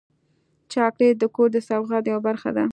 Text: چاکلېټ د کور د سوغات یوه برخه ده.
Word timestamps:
چاکلېټ 0.71 1.15
د 1.19 1.23
کور 1.35 1.49
د 1.53 1.57
سوغات 1.69 2.03
یوه 2.11 2.21
برخه 2.27 2.49
ده. 2.57 2.65